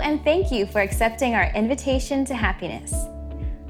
[0.00, 2.94] Hello, and thank you for accepting our invitation to happiness.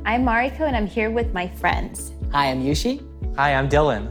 [0.04, 2.12] I'm Mariko, and I'm here with my friends.
[2.30, 3.04] Hi, I'm Yushi.
[3.34, 4.06] Hi, I'm Dylan.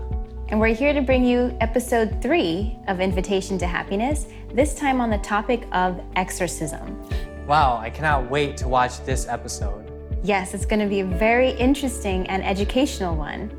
[0.49, 5.09] And we're here to bring you episode three of Invitation to Happiness, this time on
[5.09, 7.01] the topic of exorcism.
[7.47, 9.89] Wow, I cannot wait to watch this episode.
[10.21, 13.49] Yes, it's going to be a very interesting and educational one.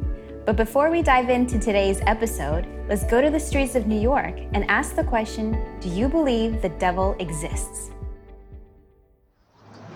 [0.44, 4.38] But before we dive into today's episode, let's go to the streets of New York
[4.52, 7.90] and ask the question Do you believe the devil exists?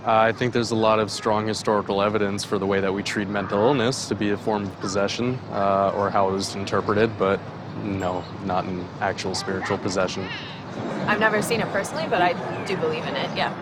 [0.04, 3.02] Uh, I think there's a lot of strong historical evidence for the way that we
[3.02, 7.10] treat mental illness to be a form of possession uh, or how it was interpreted,
[7.18, 7.40] but
[7.82, 10.28] no, not an actual spiritual possession.
[11.06, 12.34] I've never seen it personally, but I
[12.66, 13.54] do believe in it, yeah.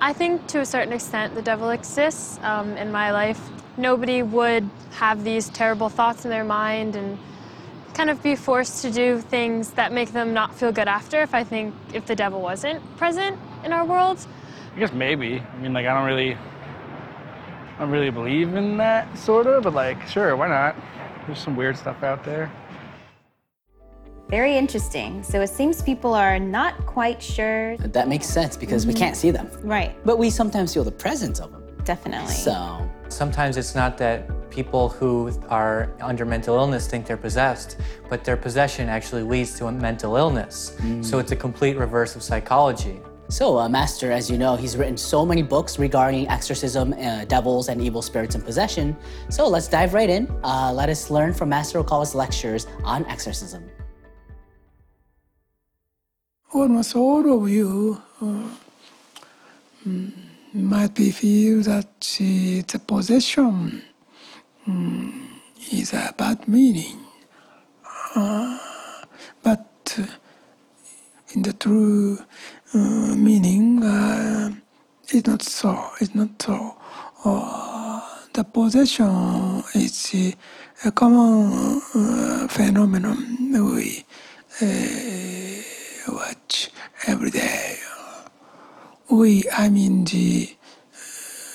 [0.00, 3.50] I think to a certain extent the devil exists um, in my life.
[3.76, 7.18] Nobody would have these terrible thoughts in their mind and
[7.92, 11.34] kind of be forced to do things that make them not feel good after if
[11.34, 14.26] I think if the devil wasn't present in our world.
[14.74, 15.40] I guess maybe.
[15.40, 19.74] I mean, like, I don't really, I don't really believe in that sort of, but
[19.74, 20.76] like, sure, why not?
[21.26, 22.50] There's some weird stuff out there.
[24.28, 25.24] Very interesting.
[25.24, 27.76] So it seems people are not quite sure.
[27.78, 28.98] That makes sense because we mm-hmm.
[29.00, 29.50] can't see them.
[29.62, 31.64] Right, But we sometimes feel the presence of them.
[31.84, 32.32] definitely.
[32.32, 38.22] So, Sometimes it's not that people who are under mental illness think they're possessed, but
[38.22, 40.76] their possession actually leads to a mental illness.
[40.78, 41.04] Mm.
[41.04, 43.00] So it's a complete reverse of psychology.
[43.30, 47.68] So uh, Master, as you know, he's written so many books regarding exorcism, uh, devils,
[47.68, 48.96] and evil spirits and possession.
[49.30, 50.28] So let's dive right in.
[50.44, 53.70] Uh, let us learn from Master Okawa's lectures on exorcism.
[56.52, 58.02] almost all of you
[60.52, 63.82] might be feel that the possession
[64.66, 65.12] mm,
[65.72, 66.98] is a bad meaning.
[68.14, 68.58] Uh,
[69.42, 70.06] but uh,
[71.34, 72.18] in the true
[72.78, 74.50] meaning, uh,
[75.08, 75.90] it's not so.
[76.00, 76.76] It's not so.
[77.24, 78.00] Uh,
[78.32, 83.18] the possession is uh, a common uh, phenomenon
[83.74, 84.04] we
[84.62, 86.70] uh, watch
[87.06, 87.78] every day.
[89.10, 90.56] We, I mean the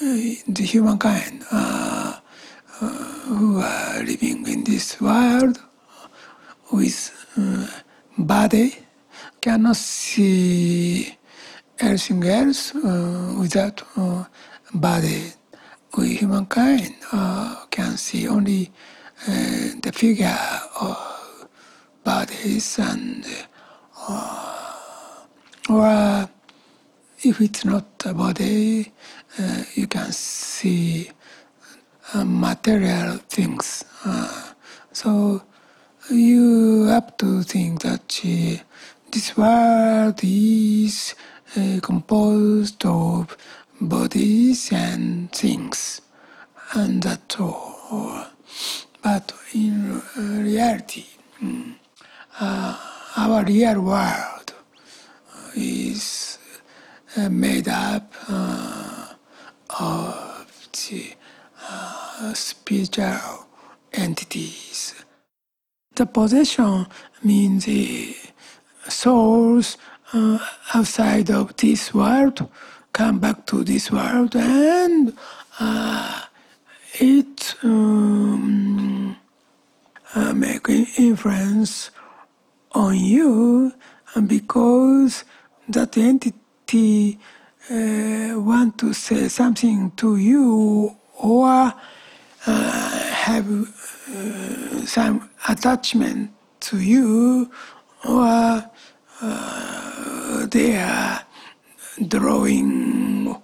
[0.02, 2.20] uh, the humankind uh,
[2.82, 5.60] uh, who are living in this world
[6.72, 7.68] with uh,
[8.18, 8.85] body
[9.46, 11.16] cannot see
[11.80, 14.24] anything else uh, without uh,
[14.74, 15.22] body.
[15.96, 18.72] We humankind uh, can see only
[19.28, 20.40] the figure
[20.82, 20.98] of
[22.04, 23.24] bodies and
[25.70, 26.28] or
[27.22, 28.92] if it's not a body,
[29.76, 31.12] you can see
[32.16, 33.86] material things.
[34.92, 35.44] So
[36.10, 38.24] you have to think that
[39.16, 41.16] this world is
[41.56, 43.38] uh, composed of
[43.80, 46.02] bodies and things,
[46.74, 48.26] and that's all.
[49.02, 51.06] But in uh, reality,
[51.42, 51.76] mm,
[52.42, 52.78] uh,
[53.16, 54.54] our real world
[55.56, 56.38] is
[57.16, 59.14] uh, made up uh,
[59.80, 61.14] of the
[61.70, 63.48] uh, spiritual
[63.94, 64.94] entities.
[65.96, 66.88] The possession
[67.24, 68.14] means the
[68.90, 69.78] souls
[70.14, 70.40] uh,
[70.74, 72.48] outside of this world
[72.94, 75.16] come back to this world and
[75.60, 76.22] uh,
[77.00, 79.18] it um,
[80.14, 81.92] uh, make influence
[82.72, 83.74] on you
[84.28, 85.26] because
[85.68, 87.20] that entity
[87.70, 91.74] uh, want to say something to you or
[92.48, 97.50] uh, have uh, some attachment to you
[98.05, 98.71] or
[99.23, 101.21] uh, they are
[102.09, 103.37] drawing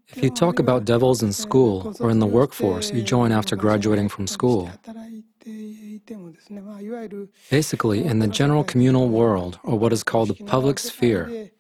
[0.09, 4.09] if you talk about devils in school or in the workforce you join after graduating
[4.09, 4.71] from school,
[7.51, 11.51] basically in the general communal world or what is called the public sphere,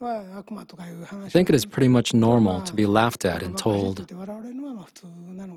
[0.00, 4.08] I think it is pretty much normal to be laughed at and told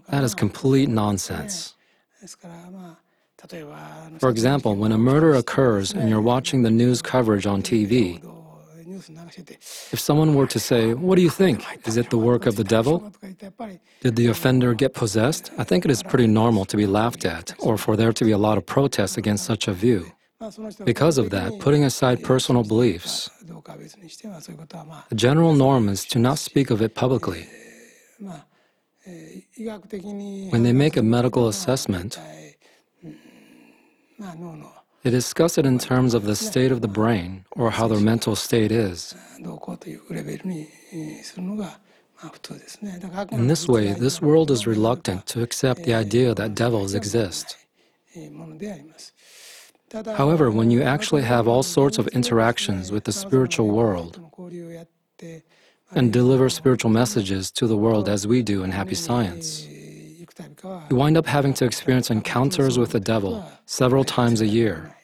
[0.09, 1.75] that is complete nonsense.
[4.19, 8.21] For example, when a murder occurs and you're watching the news coverage on TV,
[9.91, 11.65] if someone were to say, What do you think?
[11.87, 13.11] Is it the work of the devil?
[14.01, 15.51] Did the offender get possessed?
[15.57, 18.31] I think it is pretty normal to be laughed at or for there to be
[18.31, 20.11] a lot of protest against such a view.
[20.85, 23.29] Because of that, putting aside personal beliefs,
[25.09, 27.47] the general norm is to not speak of it publicly.
[30.49, 32.19] When they make a medical assessment,
[35.03, 38.35] they discuss it in terms of the state of the brain or how their mental
[38.35, 39.15] state is.
[43.31, 47.57] In this way, this world is reluctant to accept the idea that devils exist.
[50.15, 54.19] However, when you actually have all sorts of interactions with the spiritual world
[55.91, 59.67] and deliver spiritual messages to the world as we do in Happy Science,
[60.89, 64.95] you wind up having to experience encounters with the devil several times a year.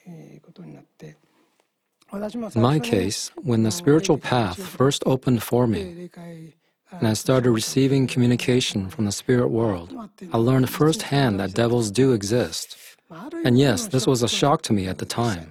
[2.54, 6.10] In my case, when the spiritual path first opened for me,
[6.90, 9.94] and I started receiving communication from the spirit world,
[10.32, 12.76] I learned firsthand that devils do exist.
[13.44, 15.50] And yes, this was a shock to me at the time.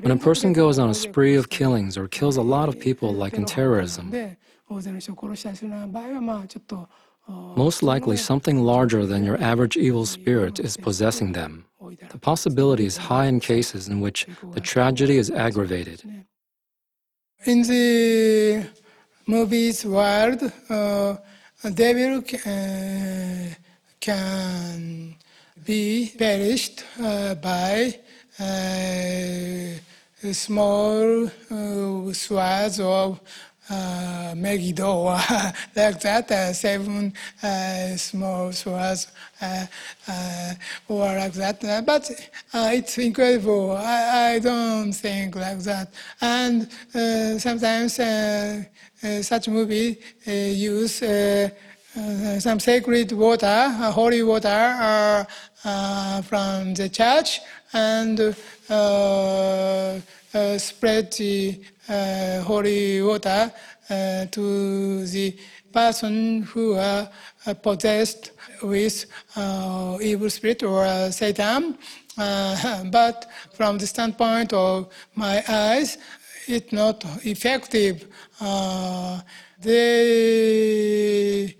[0.00, 3.12] When a person goes on a spree of killings or kills a lot of people,
[3.12, 4.12] like in terrorism,
[7.28, 11.64] most likely something larger than your average evil spirit is possessing them.
[12.10, 16.02] The possibility is high in cases in which the tragedy is aggravated.
[17.44, 18.66] In the
[19.26, 21.16] movies world, uh,
[21.74, 23.56] devil can,
[24.00, 25.14] can
[25.64, 27.98] be perished uh, by
[28.40, 33.20] uh, small uh, swords of
[33.70, 35.04] uh, Megiddo,
[35.76, 37.12] like that, uh, seven
[37.42, 39.08] uh, small swords,
[39.40, 39.66] uh,
[40.08, 40.54] uh,
[40.88, 41.62] or like that.
[41.64, 42.10] Uh, but
[42.54, 43.72] uh, it's incredible.
[43.76, 45.92] I, I don't think like that.
[46.20, 48.62] And uh, sometimes uh,
[49.02, 51.48] uh, such movie uh, use uh,
[51.96, 55.24] uh, some sacred water, uh, holy water uh,
[55.64, 57.40] uh, from the church,
[57.72, 60.00] and uh, uh,
[60.58, 63.50] spread the uh, holy water
[63.90, 65.36] uh, to the
[65.72, 67.08] person who are
[67.46, 68.32] uh, possessed
[68.62, 71.78] with uh, evil spirit or uh, Satan.
[72.16, 75.98] Uh, but from the standpoint of my eyes,
[76.46, 78.06] it's not effective.
[78.40, 79.20] Uh,
[79.60, 81.56] they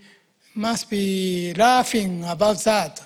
[0.55, 3.01] must be laughing about that.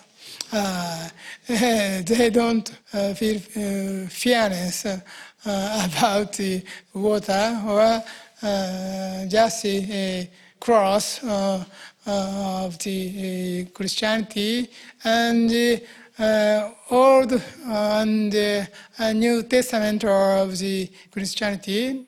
[0.52, 1.08] Uh,
[1.46, 5.00] they don't uh, feel uh, fearness uh,
[5.44, 6.62] about the
[6.94, 8.02] water or
[8.42, 10.30] uh, just a
[10.60, 11.64] cross uh,
[12.06, 14.68] uh, of the uh, Christianity
[15.04, 15.80] and
[16.18, 22.06] uh, Old and uh, New Testament of the Christianity.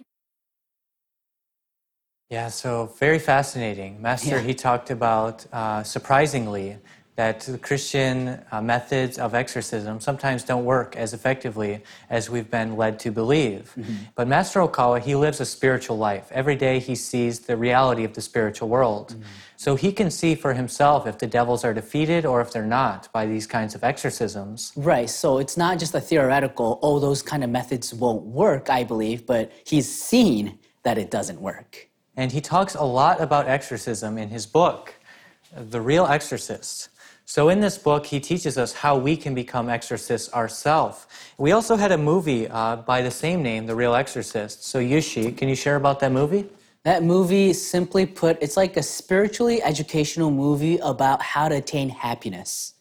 [2.31, 4.01] Yeah, so very fascinating.
[4.01, 4.41] Master, Yeah.
[4.41, 6.77] he talked about, uh, surprisingly,
[7.17, 12.77] that the Christian uh, methods of exorcism sometimes don't work as effectively as we've been
[12.77, 13.73] led to believe.
[14.17, 16.27] But Master Okawa, he lives a spiritual life.
[16.33, 19.15] Every day he sees the reality of the spiritual world.
[19.57, 23.11] So he can see for himself if the devils are defeated or if they're not
[23.13, 24.73] by these kinds of exorcisms.
[24.75, 28.83] Right, so it's not just a theoretical, oh, those kind of methods won't work, I
[28.83, 31.89] believe, but he's seen that it doesn't work.
[32.17, 34.95] And he talks a lot about exorcism in his book,
[35.57, 36.89] The Real Exorcist.
[37.27, 41.07] So, in this book, he teaches us how we can become exorcists ourselves.
[41.39, 44.65] We also had a movie uh, by the same name, The Real Exorcist.
[44.65, 46.47] So, Yushi, can you share about that movie?
[46.83, 52.75] That movie, simply put, it's like a spiritually educational movie about how to attain happiness.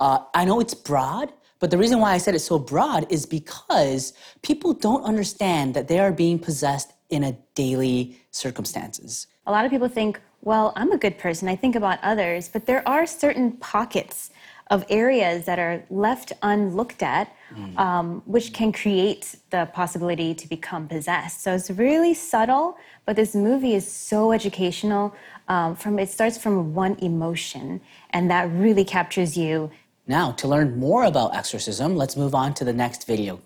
[0.00, 3.26] Uh, I know it's broad, but the reason why I said it's so broad is
[3.26, 9.26] because people don't understand that they are being possessed in a daily circumstances.
[9.46, 11.48] A lot of people think, well, I'm a good person.
[11.48, 14.30] I think about others, but there are certain pockets
[14.70, 17.34] of areas that are left unlooked at,
[17.76, 21.42] um, which can create the possibility to become possessed.
[21.42, 25.14] So it's really subtle, but this movie is so educational.
[25.48, 27.80] Um, from it starts from one emotion,
[28.10, 29.70] and that really captures you.
[30.06, 33.40] Now, to learn more about exorcism, let's move on to the next video.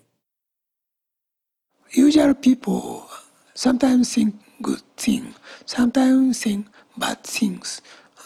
[1.91, 3.07] usual people
[3.53, 5.35] sometimes think good thing,
[5.65, 7.81] sometimes think bad things.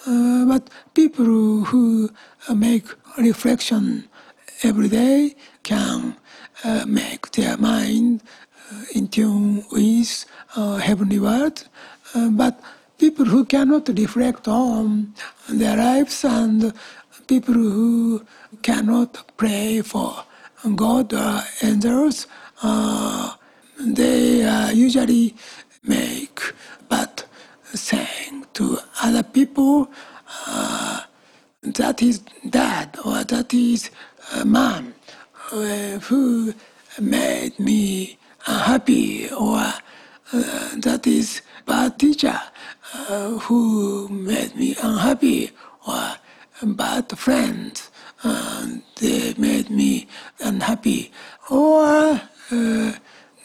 [0.07, 2.09] Uh, but people who
[2.47, 2.85] uh, make
[3.17, 4.07] reflection
[4.63, 6.15] every day can
[6.63, 8.23] uh, make their mind
[8.71, 11.67] uh, in tune with uh, heavenly world.
[12.15, 12.59] Uh, but
[12.97, 15.13] people who cannot reflect on
[15.49, 16.73] their lives and
[17.27, 18.25] people who
[18.61, 20.23] cannot pray for
[20.75, 22.27] God or angels,
[23.79, 25.35] they are usually
[25.83, 26.39] make
[26.89, 27.23] bad
[27.73, 29.89] saying to other people
[30.47, 31.01] uh,
[31.63, 32.19] that is
[32.49, 33.89] dad or that is
[34.45, 34.93] mom
[35.51, 36.53] uh, who
[36.99, 39.57] made me unhappy or
[40.33, 42.39] uh, that is bad teacher
[42.93, 45.51] uh, who made me unhappy
[45.87, 46.15] or
[46.63, 47.89] bad friends
[48.23, 48.67] uh,
[48.99, 50.07] they made me
[50.41, 51.11] unhappy
[51.49, 52.21] or
[52.51, 52.93] uh,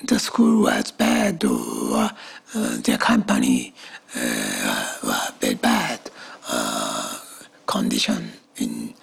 [0.04, 2.10] the school was bad or
[2.54, 3.74] uh, the company
[4.14, 6.00] uh, was very bad
[6.48, 7.18] uh,
[7.66, 8.94] condition in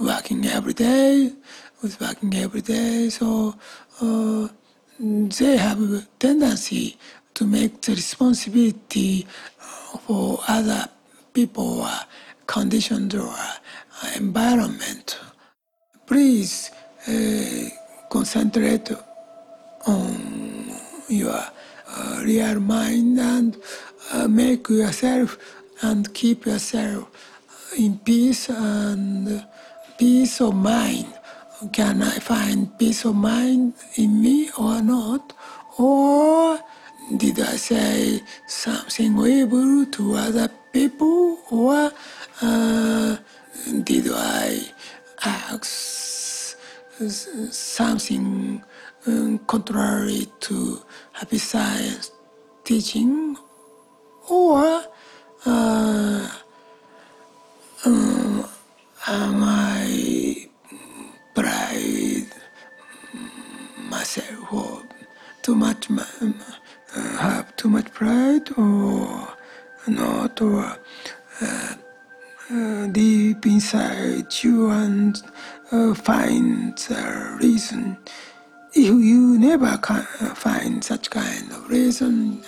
[0.00, 1.32] working every day,
[1.82, 3.08] was working every day.
[3.08, 3.54] So
[4.00, 4.48] uh,
[4.98, 6.98] they have a tendency
[7.34, 9.26] to make the responsibility
[10.06, 10.88] for other
[11.32, 12.04] people, uh,
[12.46, 13.34] conditions, or
[14.16, 15.18] environment.
[16.06, 16.70] Please
[17.08, 17.68] uh,
[18.08, 18.90] concentrate
[19.86, 20.70] on
[21.08, 21.42] your
[21.88, 23.56] uh, real mind and
[24.12, 25.38] uh, make yourself
[25.82, 27.08] and keep yourself
[27.78, 29.44] in peace and
[29.98, 31.06] peace of mind.
[31.72, 35.32] Can I find peace of mind in me or not?
[35.78, 36.58] Or
[37.16, 41.38] did I say something evil to other people?
[41.50, 41.92] Or
[42.42, 43.16] uh,
[43.84, 44.60] did I
[45.24, 46.56] ask
[46.98, 48.62] something
[49.06, 50.82] um, contrary to
[51.12, 52.10] happy science
[52.64, 53.36] teaching?
[54.28, 54.82] Or
[55.44, 56.28] uh,
[57.84, 58.44] um,
[59.06, 60.48] am I
[61.34, 62.26] pride
[63.88, 64.82] myself or
[65.42, 69.28] too much uh, have too much pride or
[69.86, 70.76] not or
[71.40, 71.74] uh,
[72.50, 75.22] uh, deep inside you and
[75.70, 77.96] uh, find the reason
[78.78, 80.02] if you never can
[80.34, 82.44] find such kind of reason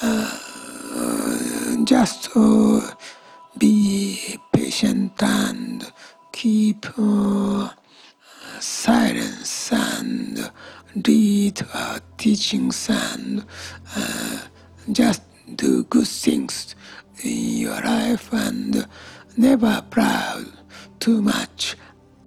[0.00, 0.38] uh,
[0.94, 2.28] uh, just
[3.58, 5.90] be patient and
[6.30, 7.68] keep uh,
[8.60, 10.52] silence and
[11.08, 13.44] read uh, teachings and
[13.96, 14.38] uh,
[14.92, 15.22] just
[15.56, 16.76] do good things
[17.24, 18.86] in your life and
[19.36, 20.46] never proud
[21.00, 21.74] too much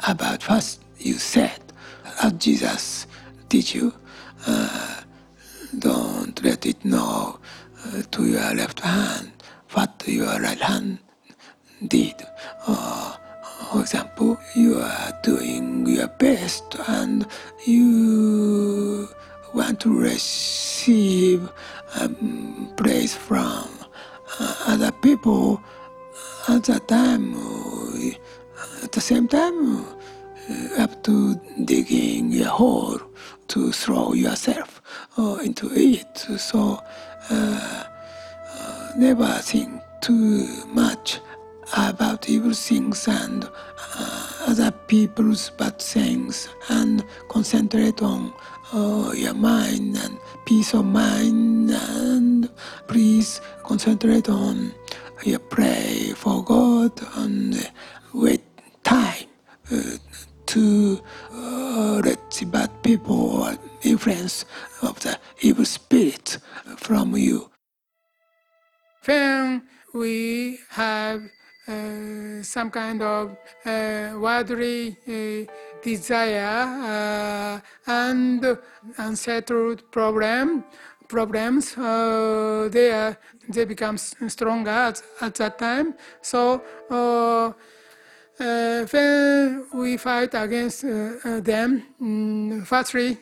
[0.05, 1.64] about what you said
[2.22, 3.07] as Jesus
[3.50, 3.93] teach you.
[4.45, 5.01] Uh,
[5.79, 7.39] don't let it know
[7.86, 9.31] uh, to your left hand
[9.72, 11.00] what your right hand
[11.88, 12.15] did.
[12.67, 13.15] Uh,
[13.72, 17.27] for example, you are doing your best and
[17.65, 19.10] you
[19.53, 21.50] want to receive
[22.00, 23.67] um, praise from
[24.39, 25.62] uh, other people.
[26.48, 29.94] At that time, uh, at the same time, uh,
[30.77, 32.99] have to digging a hole
[33.47, 34.81] to throw yourself
[35.17, 36.17] uh, into it.
[36.17, 36.81] So
[37.29, 37.83] uh,
[38.53, 41.19] uh, never think too much
[41.75, 43.49] about evil things and
[44.47, 48.31] other people's bad things and concentrate on
[48.73, 52.49] uh, your mind and peace of mind and
[52.87, 54.73] please concentrate on
[55.23, 57.71] your pray for God and
[58.13, 58.43] wait
[58.83, 59.25] time
[59.71, 59.97] uh,
[60.47, 61.01] to
[61.33, 64.45] uh, let the bad people or influence
[64.81, 66.37] of the evil spirit
[66.77, 67.49] from you.
[69.05, 71.21] Then we have
[71.67, 73.31] uh, some kind of
[73.65, 78.57] uh, worldly uh, desire uh, and
[78.97, 80.63] unsettled problem
[81.07, 83.17] problems uh, they are,
[83.49, 87.51] they become stronger at, at that time so uh,
[88.38, 93.18] Uh, when we fight against uh, uh, them mm, um, firstly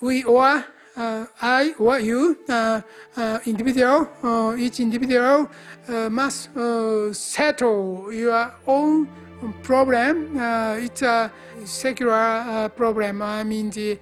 [0.00, 0.64] we or
[0.96, 2.80] uh, I or you, uh,
[3.16, 4.08] uh, individual,
[4.58, 5.48] each individual
[6.10, 6.50] must
[7.12, 9.08] settle your own
[9.62, 10.36] problem.
[10.82, 11.30] it's a
[11.64, 13.22] secular problem.
[13.22, 13.98] I mean the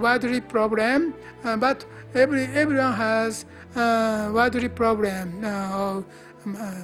[0.00, 3.44] worldly problem, but every everyone has
[3.76, 6.04] worldly problem.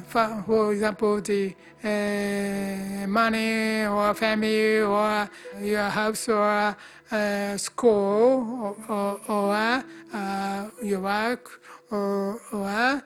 [0.09, 5.29] For example, the uh, money or family or
[5.61, 6.77] your house or
[7.11, 13.03] uh, school or, or uh, your work or, or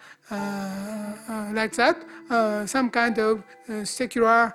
[1.52, 1.96] like that,
[2.68, 3.42] some kind of
[3.84, 4.54] secular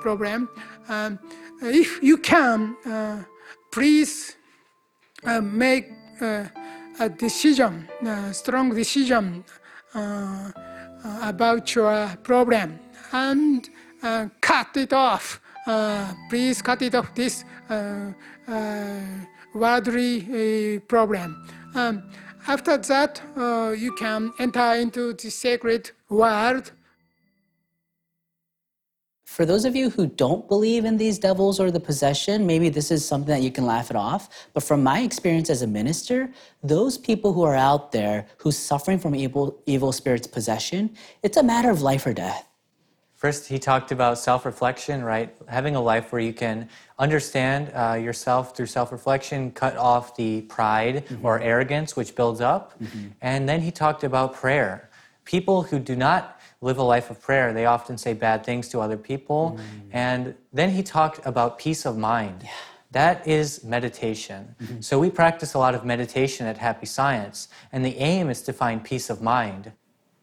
[0.00, 0.48] problem.
[0.88, 1.18] Um,
[1.62, 2.76] if you can,
[3.70, 4.36] please
[5.42, 9.44] make a decision, a strong decision
[9.94, 10.50] Uh,
[11.04, 12.78] uh, about your uh, problem
[13.12, 13.68] and
[14.40, 15.40] cut it off.
[16.30, 17.44] please cut it off this
[19.54, 21.46] worldly problem.
[21.74, 22.02] Um,
[22.46, 26.72] after that, uh, you can enter into the sacred world.
[29.32, 32.90] For those of you who don't believe in these devils or the possession, maybe this
[32.90, 34.28] is something that you can laugh it off.
[34.52, 36.30] But from my experience as a minister,
[36.62, 41.42] those people who are out there who's suffering from evil, evil spirits possession, it's a
[41.42, 42.46] matter of life or death.
[43.14, 45.34] First, he talked about self reflection, right?
[45.48, 50.42] Having a life where you can understand uh, yourself through self reflection, cut off the
[50.42, 52.78] pride or arrogance which builds up.
[53.22, 54.90] And then he talked about prayer.
[55.24, 58.80] People who do not live a life of prayer, they often say bad things to
[58.80, 59.58] other people.
[59.58, 59.90] Mm.
[59.92, 62.48] And then he talked about peace of mind.
[62.92, 64.54] That is meditation.
[64.62, 64.80] Mm-hmm.
[64.80, 68.52] So we practice a lot of meditation at Happy Science, and the aim is to
[68.52, 69.72] find peace of mind.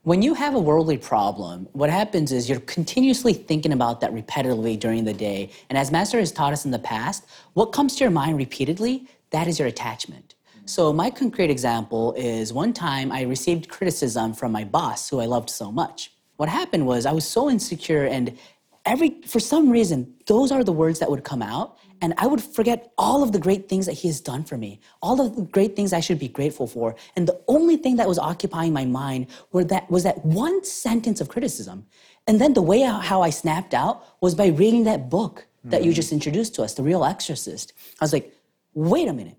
[0.03, 4.79] When you have a worldly problem, what happens is you're continuously thinking about that repetitively
[4.79, 5.50] during the day.
[5.69, 9.08] And as Master has taught us in the past, what comes to your mind repeatedly,
[9.31, 10.36] that is your attachment.
[10.58, 10.69] Mm.
[10.69, 15.25] So, my concrete example is one time I received criticism from my boss, who I
[15.25, 16.12] loved so much.
[16.39, 18.38] What happened was I was so insecure, and
[18.86, 22.41] every for some reason, those are the words that would come out, and I would
[22.41, 25.41] forget all of the great things that he has done for me, all of the
[25.41, 26.96] great things I should be grateful for.
[27.17, 31.19] And the only thing that was occupying my mind were that was that one sentence
[31.19, 31.86] of criticism.
[32.25, 35.91] And then the way how I snapped out was by reading that book that you
[35.91, 35.96] hmm.
[35.96, 37.74] just introduced to us, The Real Exorcist.
[38.00, 38.34] I was like,
[38.74, 39.36] wait a minute.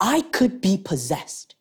[0.00, 1.56] I could be possessed.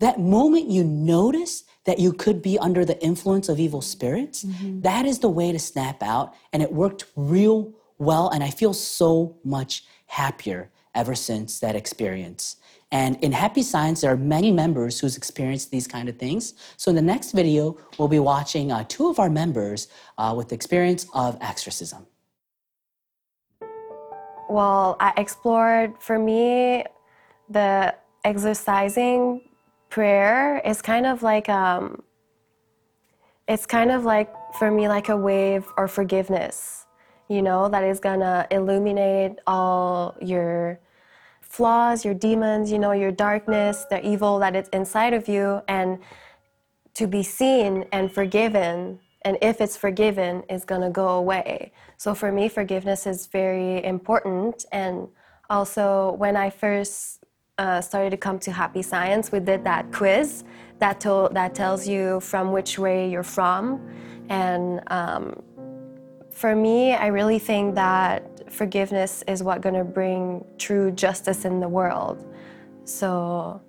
[0.00, 4.44] That moment you notice that you could be under the influence of evil spirits,
[4.82, 6.34] that is the way to snap out.
[6.52, 8.28] And it worked real well.
[8.28, 12.56] And I feel so much happier ever since that experience.
[12.92, 16.52] And in Happy Science, there are many members who's experienced these kind of things.
[16.76, 20.50] So in the next video, we'll be watching uh, two of our members uh, with
[20.50, 22.06] the experience of exorcism.
[24.50, 26.84] Well, I explored for me
[27.48, 29.47] the exorcising
[29.88, 32.02] prayer is kind of like um
[33.46, 36.86] it's kind of like for me like a wave or forgiveness,
[37.28, 40.80] you know, that is gonna illuminate all your
[41.40, 45.98] flaws, your demons, you know, your darkness, the evil that is inside of you and
[46.94, 51.72] to be seen and forgiven and if it's forgiven is to go away.
[51.96, 55.08] So for me forgiveness is very important and
[55.50, 57.24] also when i first
[57.58, 60.44] uh, started to come to happy science we did that quiz
[60.78, 61.00] that,
[61.32, 63.80] that tells you from which way you're from.
[64.28, 65.42] And um,
[66.30, 71.60] for me i really think that forgiveness is what going to bring true justice in
[71.60, 72.24] the world.
[72.84, 73.60] So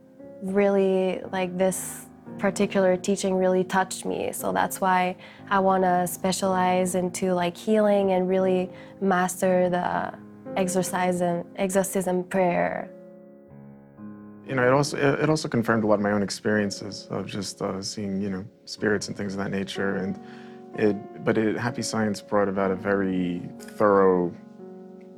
[0.42, 2.06] really like this
[2.38, 4.32] particular teaching really touched me.
[4.32, 5.16] So that's why
[5.50, 8.70] i want to specialize into like healing and really
[9.02, 10.14] master the
[10.56, 12.90] exorcism exorcism prayer
[14.50, 17.62] you know, it also it also confirmed a lot of my own experiences of just
[17.62, 20.20] uh, seeing you know spirits and things of that nature, and
[20.74, 21.24] it.
[21.24, 24.34] But it, Happy Science brought about a very thorough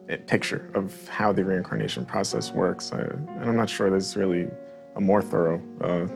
[0.09, 4.47] eh, picture of how the reincarnation process works, I, and I'm not sure there's really
[4.97, 6.07] a more thorough uh,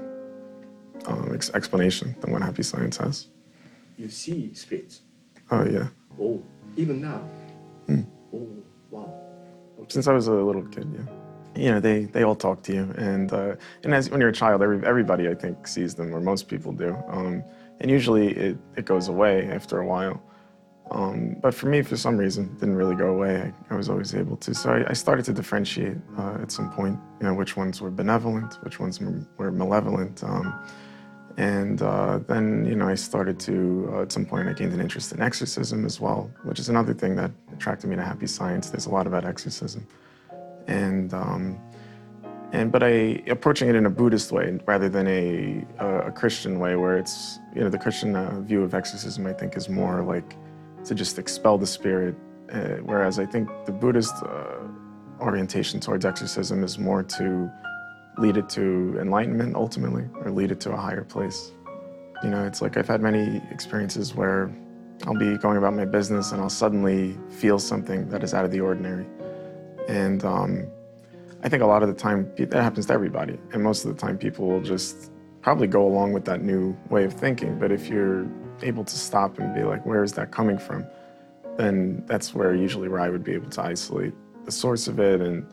[1.09, 3.27] um, ex- explanation than what Happy Science has.
[3.97, 5.03] You see spirits.
[5.51, 5.87] Oh yeah,
[6.19, 6.43] Oh,
[6.75, 7.19] even now.
[7.87, 8.01] Hmm.
[8.33, 8.49] Oh,
[8.91, 9.13] wow.
[9.87, 11.24] since I was a little kid, yeah.
[11.55, 14.33] You know, they, they all talk to you, and uh, and as when you're a
[14.33, 16.95] child, every, everybody I think sees them, or most people do.
[17.07, 17.43] Um,
[17.79, 20.21] and usually it, it goes away after a while.
[20.91, 23.51] Um, but for me, for some reason, it didn't really go away.
[23.69, 24.53] I, I was always able to.
[24.53, 27.89] So I, I started to differentiate uh, at some point, you know, which ones were
[27.89, 29.01] benevolent, which ones
[29.37, 30.23] were malevolent.
[30.23, 30.53] Um,
[31.37, 34.79] and uh, then, you know, I started to, uh, at some point, I gained an
[34.79, 38.69] interest in exorcism as well, which is another thing that attracted me to Happy Science.
[38.69, 39.85] There's a lot about exorcism.
[40.67, 41.59] And, um,
[42.51, 46.59] and but I approaching it in a Buddhist way rather than a, a, a Christian
[46.59, 50.03] way, where it's, you know, the Christian uh, view of exorcism, I think, is more
[50.03, 50.35] like
[50.85, 52.15] to just expel the spirit,
[52.51, 54.59] uh, whereas I think the Buddhist uh,
[55.19, 57.51] orientation towards exorcism is more to
[58.17, 61.51] lead it to enlightenment ultimately, or lead it to a higher place.
[62.23, 64.55] You know, it's like I've had many experiences where
[65.05, 68.51] I'll be going about my business and I'll suddenly feel something that is out of
[68.51, 69.05] the ordinary.
[69.87, 70.67] And um,
[71.43, 73.37] I think a lot of the time that happens to everybody.
[73.53, 77.03] And most of the time people will just probably go along with that new way
[77.03, 77.59] of thinking.
[77.59, 78.27] But if you're
[78.63, 80.85] able to stop and be like, where is that coming from?
[81.57, 84.13] Then that's where usually where I would be able to isolate
[84.45, 85.45] the source of it and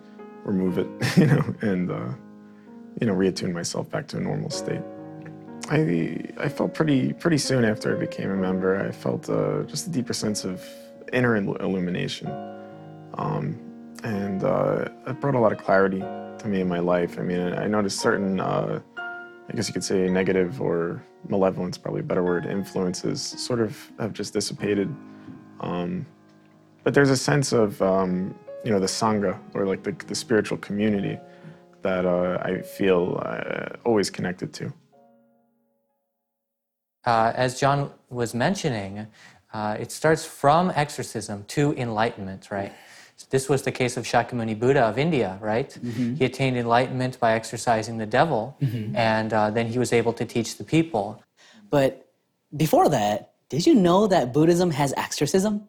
[0.45, 2.09] remove it, you know, and uh,
[3.01, 4.83] you know, reattune myself back to a normal state.
[5.71, 8.85] I I felt pretty pretty soon after I became a member.
[8.85, 10.65] I felt uh, just a deeper sense of
[11.13, 12.29] inner illumination,
[13.15, 13.59] um,
[14.03, 17.19] and uh, it brought a lot of clarity to me in my life.
[17.19, 22.01] I mean, I noticed certain, uh, I guess you could say, negative or malevolence, probably
[22.01, 24.89] a better word, influences sort of have just dissipated.
[25.61, 26.07] Um,
[26.85, 28.35] But there's a sense of, um,
[28.65, 31.17] you know, the Sangha, or like the, the spiritual community
[31.83, 34.73] that uh, I feel uh, always connected to.
[37.05, 39.07] Uh, as John was mentioning,
[39.53, 42.73] uh, it starts from exorcism to enlightenment, right?
[43.31, 45.71] This was the case of Shakyamuni Buddha of India, right?
[45.83, 46.19] Mhm.
[46.19, 48.95] He attained enlightenment by exorcising the devil, Mhm.
[48.97, 51.23] and uh, then he was able to teach the people.
[51.71, 52.07] But
[52.57, 55.69] before that, did you know that Buddhism has exorcism?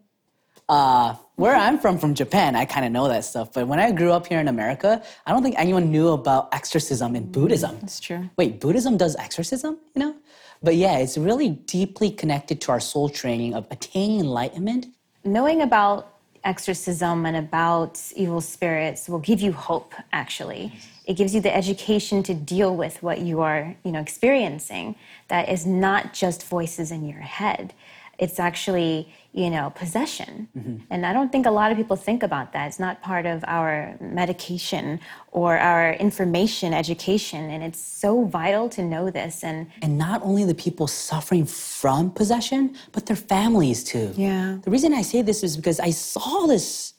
[0.69, 3.51] Uh, where I'm from, from Japan, I kind of know that stuff.
[3.53, 7.15] But when I grew up here in America, I don't think anyone knew about exorcism
[7.17, 7.77] in Buddhism.
[7.81, 8.29] That's true.
[8.37, 9.77] Wait, Buddhism does exorcism?
[9.93, 10.15] You know?
[10.61, 14.87] But yeah, it's really deeply connected to our soul training of attaining enlightenment.
[15.25, 16.12] Knowing about
[16.43, 20.73] exorcism and about evil spirits will give you hope, actually.
[21.05, 24.95] It gives you the education to deal with what you are, you know, experiencing
[25.27, 27.73] that is not just voices in your head.
[28.19, 30.47] It's actually, you know, possession.
[30.55, 30.77] Mm-hmm.
[30.91, 32.67] And I don't think a lot of people think about that.
[32.67, 34.99] It's not part of our medication
[35.31, 37.49] or our information education.
[37.49, 39.43] And it's so vital to know this.
[39.43, 44.13] And And not only the people suffering from possession, but their families too.
[44.15, 44.59] Yeah.
[44.61, 46.93] The reason I say this is because I saw this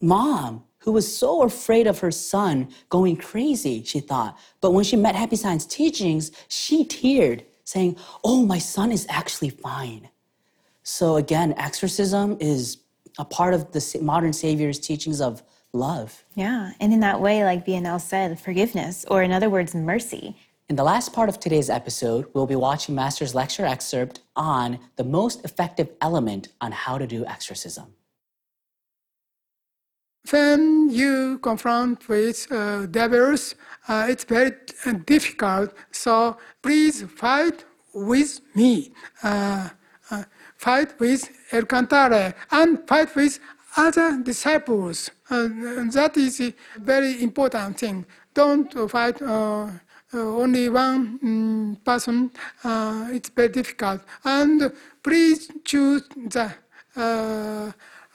[0.00, 4.38] mom who was so afraid of her son going crazy, she thought.
[4.60, 9.50] But when she met Happy Science teachings, she teared, saying, Oh, my son is actually
[9.50, 10.08] fine.
[10.82, 12.78] So again, exorcism is
[13.18, 16.24] a part of the modern Savior's teachings of love.
[16.34, 20.36] yeah, and in that way, like BNL said, forgiveness, or in other words, mercy.
[20.68, 25.04] In the last part of today's episode, we'll be watching Master's lecture excerpt on the
[25.04, 27.94] most effective element on how to do exorcism.
[30.30, 33.54] When you confront with uh, devils,
[33.88, 34.52] uh, it's very
[35.04, 35.74] difficult.
[35.90, 38.92] So please fight with me.
[39.22, 39.68] Uh,
[40.10, 40.24] uh,
[40.56, 43.38] fight with El Cantare and fight with
[43.76, 45.10] other disciples.
[45.30, 45.48] Uh,
[45.92, 48.04] that is a very important thing.
[48.34, 49.68] Don't fight uh,
[50.12, 52.30] only one mm, person.
[53.14, 54.02] It's very difficult.
[54.24, 56.52] And please choose the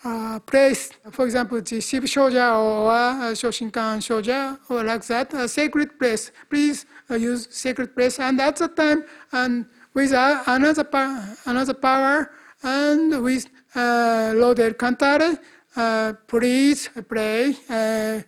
[0.05, 5.47] uh, place, for example, the Shiv Shoja or uh, Shoshinkan Shoja or like that, a
[5.47, 6.31] sacred place.
[6.49, 8.19] Please uh, use sacred place.
[8.19, 14.59] And at the time, and with uh, another, pa- another power and with uh, Lord
[14.59, 15.39] El Cantare,
[15.75, 17.55] uh, please pray.
[17.67, 18.21] Uh,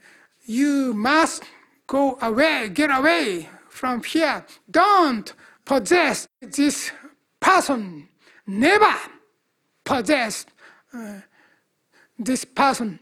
[0.46, 1.44] you must
[1.86, 4.46] go away, get away from here.
[4.70, 5.32] Don't
[5.64, 6.92] possess this
[7.40, 8.10] person.
[8.48, 8.96] Never
[9.84, 10.46] possess
[10.94, 11.20] uh,
[12.18, 13.00] this person.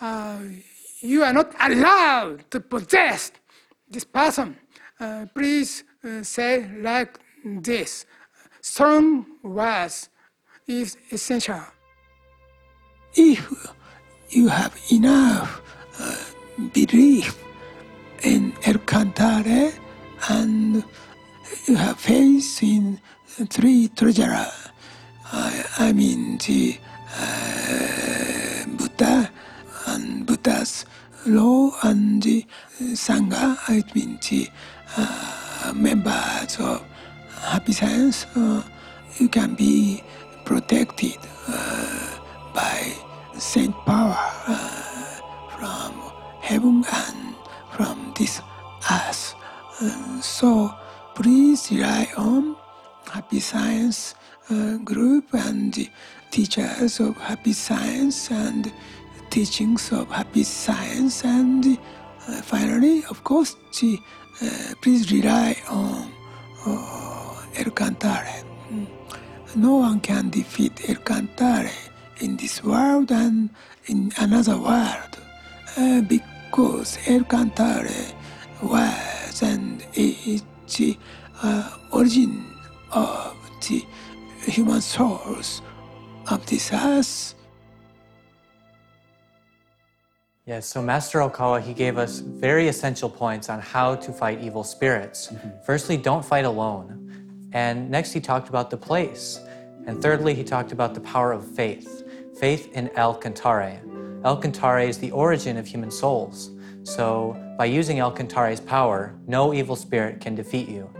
[0.00, 0.38] Uh,
[1.00, 3.32] you are not allowed to possess
[3.88, 4.56] this person.
[4.98, 8.06] Uh, please uh, say like this.
[8.60, 10.08] Strong words
[10.66, 11.60] is essential.
[13.14, 13.42] If
[14.30, 15.60] you have enough
[15.98, 16.16] uh,
[16.72, 17.36] belief
[18.22, 19.74] in El Cantare
[20.30, 20.84] and
[21.66, 23.00] you have faith in
[23.50, 24.46] three treasurer,
[25.32, 26.78] I, I mean the
[27.18, 28.21] uh,
[29.02, 29.30] Buddha
[29.86, 30.86] and Buddha's
[31.26, 32.46] law and the
[32.94, 34.48] Sangha, I mean the
[34.96, 36.84] uh, members of
[37.40, 38.62] Happy Science, uh,
[39.18, 40.04] you can be
[40.44, 42.18] protected uh,
[42.54, 42.94] by
[43.38, 44.14] saint power
[44.46, 45.92] uh, from
[46.40, 47.34] heaven and
[47.72, 48.40] from this
[48.88, 49.34] earth.
[50.22, 50.72] So
[51.16, 52.54] please rely on
[53.10, 54.14] Happy Science
[54.48, 55.90] uh, group and
[56.32, 58.72] teachers of Happy Science and
[59.28, 61.78] teachings of Happy Science and
[62.26, 64.48] uh, finally, of course, uh,
[64.80, 66.10] please rely on
[66.64, 68.44] uh, El Cantare.
[69.54, 71.70] No one can defeat El Cantare
[72.20, 73.50] in this world and
[73.86, 75.18] in another world
[75.76, 78.14] uh, because El Cantare
[78.62, 80.42] was and is
[80.78, 80.96] the
[81.42, 82.42] uh, origin
[82.90, 83.36] of
[83.68, 83.84] the
[84.50, 85.60] human souls
[86.28, 87.34] of this.
[90.44, 94.64] Yes, so Master Okawa, he gave us very essential points on how to fight evil
[94.64, 95.28] spirits.
[95.28, 95.48] Mm-hmm.
[95.64, 97.50] Firstly, don't fight alone.
[97.52, 99.38] And next, he talked about the place.
[99.86, 102.02] And thirdly, he talked about the power of faith
[102.38, 103.78] faith in El Cantare.
[104.24, 106.50] El Cantare is the origin of human souls.
[106.82, 110.90] So, by using El Cantare's power, no evil spirit can defeat you.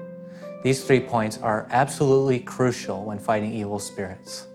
[0.63, 4.47] These three points are absolutely crucial when fighting evil spirits.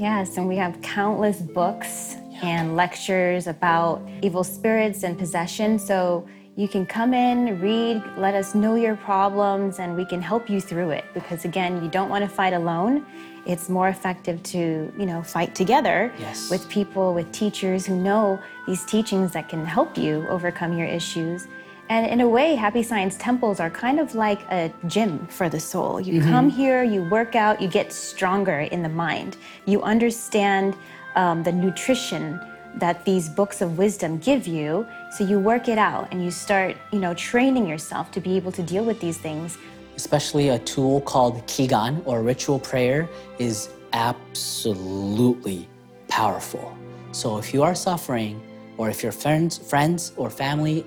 [0.00, 5.78] Yes, and we have countless books and lectures about evil spirits and possession.
[5.78, 10.48] So you can come in, read, let us know your problems, and we can help
[10.48, 11.04] you through it.
[11.12, 13.04] Because again, you don't want to fight alone.
[13.46, 16.48] It's more effective to, you know, fight together Yes.
[16.50, 21.46] with people, with teachers who know these teachings that can help you overcome your issues.
[21.90, 25.58] And in a way, Happy Science temples are kind of like a gym for the
[25.58, 26.00] soul.
[26.00, 29.36] You come here, you work out, you get stronger in the mind.
[29.66, 30.76] You understand
[31.16, 32.40] um, the nutrition
[32.76, 36.76] that these books of wisdom give you, so you work it out and you start,
[36.92, 39.58] you know, training yourself to be able to deal with these things.
[39.96, 43.08] Especially a tool called Kigan or ritual prayer
[43.40, 45.68] is absolutely
[46.06, 46.72] powerful.
[47.10, 48.40] So if you are suffering,
[48.78, 50.86] or if your friends, friends or family,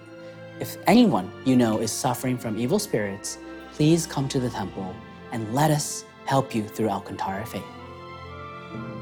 [0.59, 3.37] if anyone you know is suffering from evil spirits,
[3.73, 4.95] please come to the temple
[5.31, 7.63] and let us help you through El Cantare faith.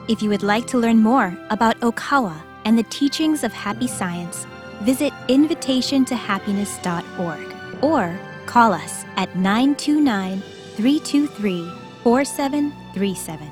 [0.08, 4.46] If you would like to learn more about Okawa and the teachings of happy science,
[4.82, 10.42] visit invitationtohappiness.org or call us at 929
[10.76, 11.72] 323
[12.04, 13.50] 4737.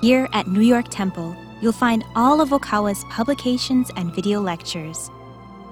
[0.00, 5.10] Here at New York Temple, you'll find all of Okawa's publications and video lectures.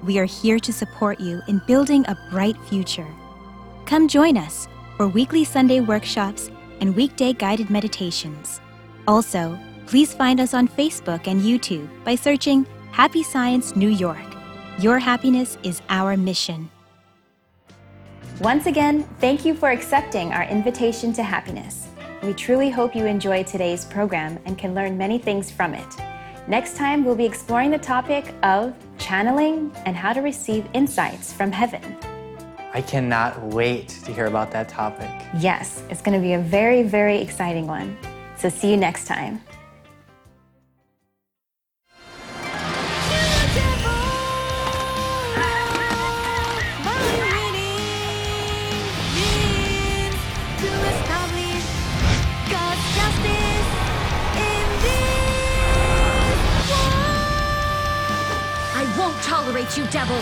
[0.03, 3.07] We are here to support you in building a bright future.
[3.87, 8.61] Come join us for weekly Sunday workshops and weekday guided meditations.
[9.09, 14.19] Also, please find us on Facebook and YouTube by searching Happy Science New York.
[14.79, 16.71] Your happiness is our mission.
[18.41, 21.89] Once again, thank you for accepting our invitation to happiness.
[22.23, 25.87] We truly hope you enjoy today's program and can learn many things from it.
[26.49, 31.53] Next time, we'll be exploring the topic of channeling and how to receive insights from
[31.53, 31.97] heaven.
[32.73, 35.11] I cannot wait to hear about that topic.
[35.39, 37.97] Yes, it's going to be a very, very exciting one.
[38.37, 39.41] So, see you next time.
[59.77, 60.17] You, devil!